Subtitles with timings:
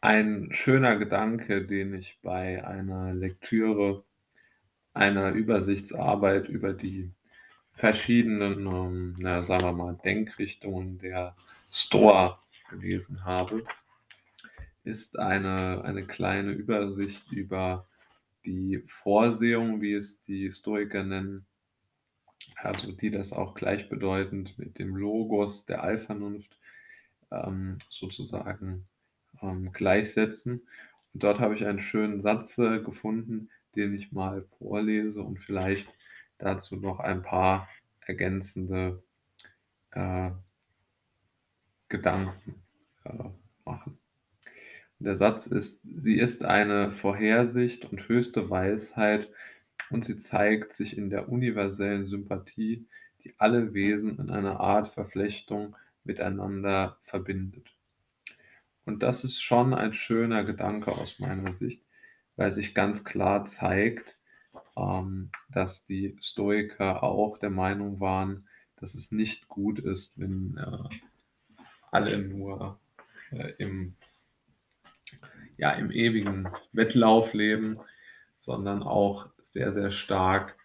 [0.00, 4.04] Ein schöner Gedanke, den ich bei einer Lektüre
[4.92, 7.12] einer Übersichtsarbeit über die
[7.72, 11.34] verschiedenen, ähm, na, sagen wir mal, Denkrichtungen der
[11.70, 13.64] Stoa gelesen habe,
[14.84, 17.88] ist eine, eine kleine Übersicht über
[18.44, 21.46] die Vorsehung, wie es die Stoiker nennen,
[22.56, 26.56] also die das auch gleichbedeutend mit dem Logos der Allvernunft
[27.30, 28.86] ähm, sozusagen
[29.42, 30.66] ähm, gleichsetzen.
[31.14, 35.88] Und dort habe ich einen schönen Satz äh, gefunden, den ich mal vorlese und vielleicht
[36.38, 37.68] dazu noch ein paar
[38.00, 39.02] ergänzende
[39.92, 40.30] äh,
[41.88, 42.62] Gedanken
[43.04, 43.10] äh,
[43.64, 43.98] machen.
[44.98, 49.28] Der Satz ist, sie ist eine Vorhersicht und höchste Weisheit
[49.90, 52.86] und sie zeigt sich in der universellen Sympathie,
[53.22, 57.75] die alle Wesen in einer Art Verflechtung miteinander verbindet.
[58.86, 61.82] Und das ist schon ein schöner Gedanke aus meiner Sicht,
[62.36, 64.16] weil sich ganz klar zeigt,
[64.76, 70.96] ähm, dass die Stoiker auch der Meinung waren, dass es nicht gut ist, wenn äh,
[71.90, 72.78] alle nur
[73.32, 73.96] äh, im,
[75.56, 77.80] ja, im ewigen Wettlauf leben,
[78.38, 80.56] sondern auch sehr, sehr stark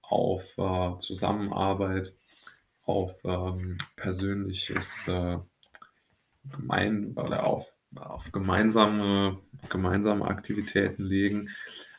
[0.00, 2.14] auf äh, Zusammenarbeit,
[2.84, 5.38] auf ähm, persönliches äh,
[6.54, 11.50] Gemein oder auf, auf gemeinsame, gemeinsame Aktivitäten legen.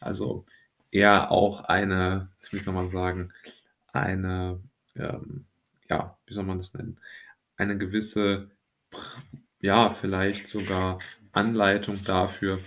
[0.00, 0.44] Also
[0.90, 3.32] eher auch eine, wie soll man sagen,
[3.92, 4.60] eine,
[4.96, 5.44] ähm,
[5.88, 6.98] ja, wie soll man das nennen,
[7.56, 8.50] eine gewisse,
[9.60, 10.98] ja, vielleicht sogar
[11.32, 12.60] Anleitung dafür,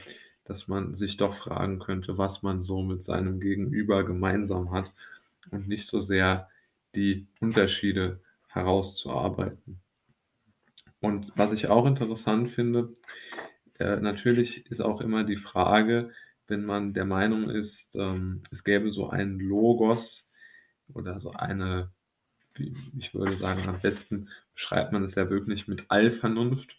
[0.45, 4.91] dass man sich doch fragen könnte, was man so mit seinem Gegenüber gemeinsam hat
[5.51, 6.49] und nicht so sehr
[6.95, 9.81] die Unterschiede herauszuarbeiten.
[11.05, 12.91] Und was ich auch interessant finde,
[13.77, 16.11] äh, natürlich ist auch immer die Frage,
[16.47, 20.27] wenn man der Meinung ist, ähm, es gäbe so einen Logos
[20.95, 21.91] oder so eine,
[22.97, 26.75] ich würde sagen, am besten beschreibt man es ja wirklich mit Allvernunft,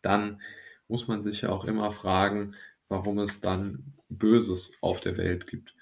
[0.00, 0.40] dann
[0.86, 2.54] muss man sich ja auch immer fragen,
[2.88, 5.74] warum es dann Böses auf der Welt gibt.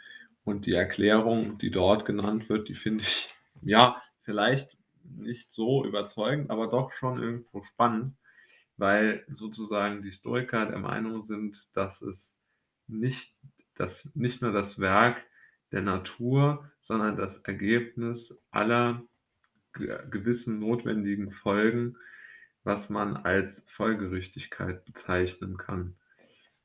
[0.45, 3.29] Und die Erklärung, die dort genannt wird, die finde ich,
[3.61, 4.79] ja, vielleicht
[5.17, 8.17] nicht so überzeugend, aber doch schon irgendwo spannend,
[8.77, 12.33] weil sozusagen die Stoiker der Meinung sind, dass es
[12.87, 13.35] nicht,
[13.75, 15.23] dass nicht nur das Werk
[15.73, 19.03] der Natur, sondern das Ergebnis aller
[19.73, 21.97] gewissen notwendigen Folgen
[22.67, 25.95] was man als Folgerichtigkeit bezeichnen kann.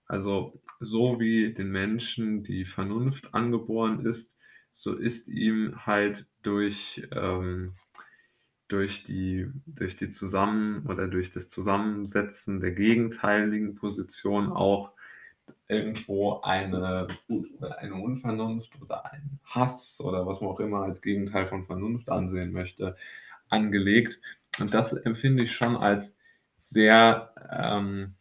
[0.07, 4.35] Also so wie den Menschen die Vernunft angeboren ist,
[4.73, 7.75] so ist ihm halt durch, ähm,
[8.71, 14.91] durch, die, durch die Zusammen- oder durch das Zusammensetzen der gegenteiligen Position auch
[15.67, 17.07] irgendwo eine,
[17.77, 22.53] eine Unvernunft oder ein Hass oder was man auch immer als Gegenteil von Vernunft ansehen
[22.53, 22.95] möchte,
[23.49, 24.19] angelegt.
[24.59, 26.15] Und das empfinde ich schon als
[26.59, 28.15] sehr ähm,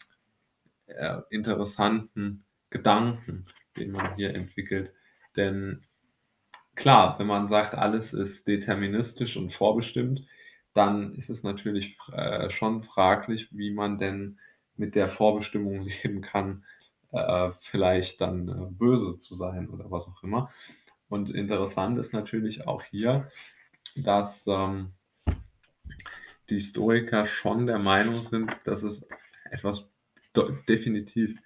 [0.87, 3.47] äh, interessanten Gedanken,
[3.77, 4.93] den man hier entwickelt.
[5.37, 5.85] Denn
[6.75, 10.25] klar, wenn man sagt, alles ist deterministisch und vorbestimmt,
[10.75, 14.39] dann ist es natürlich äh, schon fraglich, wie man denn
[14.77, 16.65] mit der Vorbestimmung leben kann,
[17.13, 20.51] äh, vielleicht dann äh, böse zu sein oder was auch immer.
[21.09, 23.31] Und interessant ist natürlich auch hier,
[23.97, 24.93] dass ähm,
[26.49, 29.07] die Stoiker schon der Meinung sind, dass es
[29.51, 29.89] etwas
[30.69, 31.37] definitiv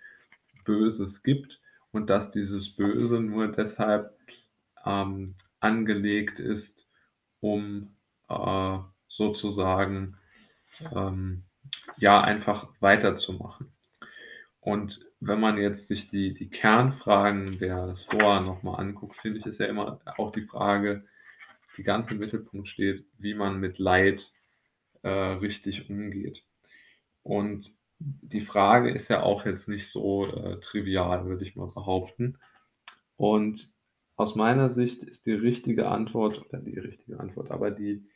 [0.64, 1.60] Böses gibt
[1.92, 4.18] und dass dieses Böse nur deshalb
[4.84, 6.86] ähm, angelegt ist,
[7.40, 7.96] um
[8.28, 8.78] äh,
[9.16, 10.16] sozusagen
[10.94, 11.44] ähm,
[11.96, 13.72] ja einfach weiterzumachen.
[14.60, 19.60] Und wenn man jetzt sich die, die Kernfragen der Stoa nochmal anguckt, finde ich, ist
[19.60, 21.04] ja immer auch die Frage,
[21.76, 24.30] die ganz im Mittelpunkt steht, wie man mit Leid
[25.02, 26.42] äh, richtig umgeht.
[27.22, 32.38] Und die Frage ist ja auch jetzt nicht so äh, trivial, würde ich mal behaupten.
[33.16, 33.70] Und
[34.16, 38.06] aus meiner Sicht ist die richtige Antwort, oder die richtige Antwort, aber die,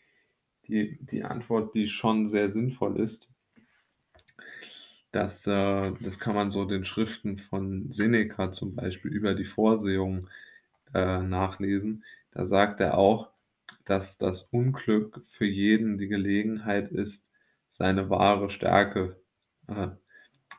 [0.69, 3.29] die, die Antwort, die schon sehr sinnvoll ist,
[5.13, 10.29] dass, äh, das kann man so den Schriften von Seneca zum Beispiel über die Vorsehung
[10.95, 12.05] äh, nachlesen.
[12.33, 13.31] Da sagt er auch,
[13.85, 17.25] dass das Unglück für jeden die Gelegenheit ist,
[17.73, 19.17] seine wahre Stärke
[19.67, 19.89] äh,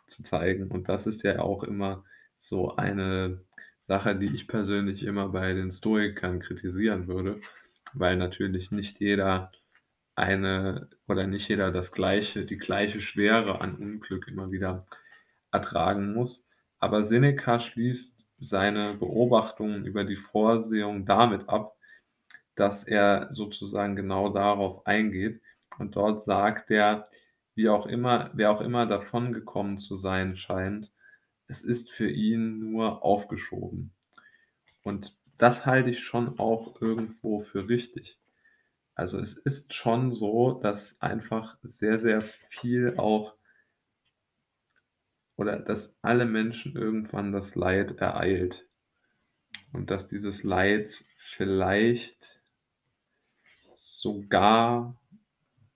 [0.08, 0.70] zu zeigen.
[0.70, 2.04] Und das ist ja auch immer
[2.40, 3.42] so eine
[3.80, 7.42] Sache, die ich persönlich immer bei den Stoikern kritisieren würde,
[7.94, 9.52] weil natürlich nicht jeder
[10.20, 14.86] eine oder nicht jeder das gleiche, die gleiche Schwere an Unglück immer wieder
[15.52, 16.48] ertragen muss.
[16.80, 21.76] Aber Seneca schließt seine Beobachtungen über die Vorsehung damit ab,
[22.56, 25.42] dass er sozusagen genau darauf eingeht.
[25.78, 27.10] Und dort sagt er,
[27.56, 30.92] wie auch immer, wer auch immer davongekommen zu sein scheint,
[31.48, 33.92] es ist für ihn nur aufgeschoben.
[34.84, 38.18] Und das halte ich schon auch irgendwo für richtig.
[39.00, 43.34] Also es ist schon so, dass einfach sehr, sehr viel auch
[45.38, 48.68] oder dass alle Menschen irgendwann das Leid ereilt.
[49.72, 51.06] Und dass dieses Leid
[51.38, 52.42] vielleicht
[53.78, 55.00] sogar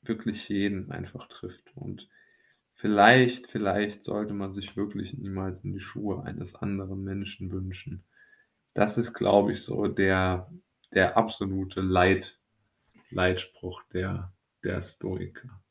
[0.01, 1.71] wirklich jeden einfach trifft.
[1.75, 2.09] Und
[2.73, 8.03] vielleicht, vielleicht sollte man sich wirklich niemals in die Schuhe eines anderen Menschen wünschen.
[8.73, 10.51] Das ist, glaube ich, so der,
[10.91, 12.37] der absolute Leit,
[13.13, 14.33] Leitspruch der,
[14.63, 15.62] der Stoiker.